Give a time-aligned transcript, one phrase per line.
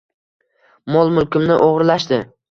[0.95, 2.19] Mol-mulkimni o’g’irlashdi.